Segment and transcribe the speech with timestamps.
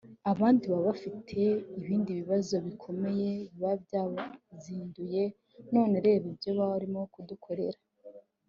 [0.31, 1.39] abandi baba bafite
[1.79, 5.21] ibindi bibazo bikomeye biba byabazinduye
[5.73, 7.79] none reba ibyo barimo kudukorera”